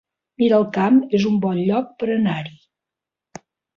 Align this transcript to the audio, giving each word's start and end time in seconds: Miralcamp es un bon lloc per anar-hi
Miralcamp 0.43 0.97
es 1.17 1.27
un 1.31 1.37
bon 1.43 1.61
lloc 1.67 1.93
per 2.01 2.09
anar-hi 2.15 2.59